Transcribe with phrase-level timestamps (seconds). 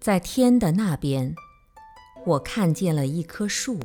[0.00, 1.34] 在天的那边，
[2.26, 3.80] 我看见了一棵树，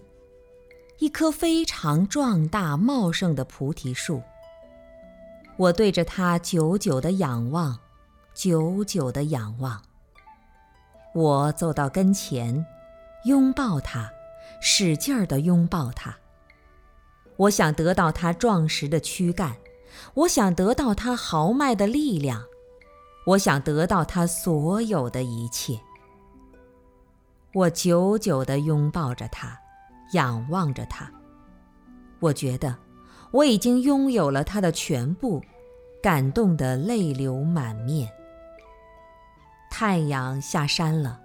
[1.00, 4.21] 一棵非常壮大茂盛的菩提树。
[5.58, 7.77] 我对着它久久的仰望，
[8.34, 9.81] 久久的仰望。
[11.13, 12.66] 我走到跟前，
[13.25, 14.09] 拥抱它，
[14.62, 16.16] 使劲儿地拥抱它。
[17.38, 19.55] 我想得到它壮实的躯干，
[20.13, 22.44] 我想得到它豪迈的力量，
[23.25, 25.80] 我想得到它所有的一切。
[27.53, 29.58] 我久久地拥抱着它，
[30.12, 31.12] 仰望着它。
[32.20, 32.76] 我觉得
[33.31, 35.41] 我已经拥有了它的全部，
[36.02, 38.09] 感动得泪流满面。
[39.70, 41.20] 太阳下山了，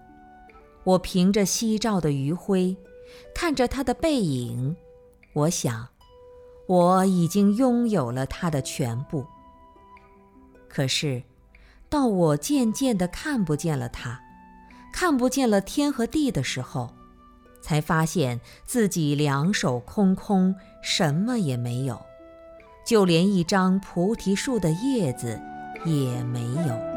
[0.85, 2.77] 我凭着夕照的余晖，
[3.35, 4.77] 看着他的背影，
[5.33, 5.89] 我想，
[6.67, 9.27] 我已经拥有了他的全部。
[10.69, 11.23] 可是，
[11.89, 14.21] 到我渐渐地看不见了他。
[14.93, 16.95] 看不见了天和地的时候，
[17.65, 21.99] 才发现自己两手空空，什么也没有，
[22.87, 25.41] 就连一张菩提树的叶子
[25.87, 26.94] 也没有。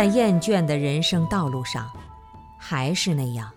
[0.00, 1.90] 在厌倦的人生道路上，
[2.58, 3.52] 还是那样，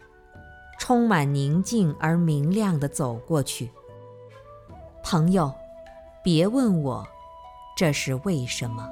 [0.77, 3.71] 充满宁静而明亮地走过去。
[5.01, 5.49] 朋友，
[6.21, 7.07] 别问我，
[7.77, 8.85] 这是为什么。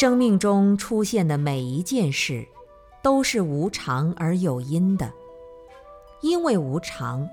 [0.00, 2.48] 生命中出现的每一件事，
[3.02, 5.12] 都是无常而有因的。
[6.22, 7.28] 因为无常，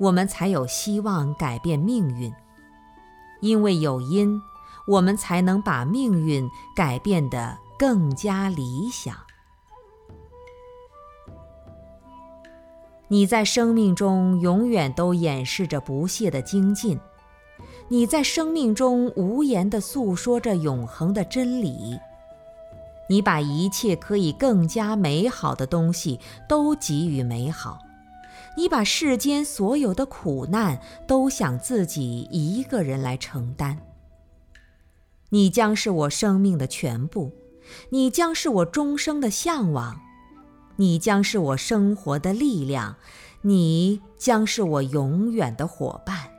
[0.00, 2.32] 我们才有希望改变命运；
[3.42, 4.40] 因为有因，
[4.88, 9.14] 我们才能把命运改变得更加理想。
[13.08, 16.98] 你在生命中永远都掩饰着不懈的精进。
[17.88, 22.00] 你在生命中无言地诉说着永恒的真理。
[23.08, 27.78] 你把一切可以更加美好的东西都给予美好。
[28.56, 33.78] 你把世间所有的苦难都想自己一个人来承担。
[35.30, 37.32] 你将是我生命的全部，
[37.90, 40.00] 你将是我终生的向往，
[40.76, 42.96] 你将是我生活的力量，
[43.42, 46.30] 你将是我永远的伙伴。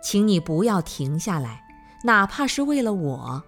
[0.00, 1.64] 请你不要停下来，
[2.04, 3.42] 哪怕是为了我。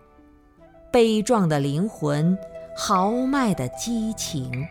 [0.90, 2.36] 悲壮的灵魂，
[2.74, 4.66] 豪迈的激情。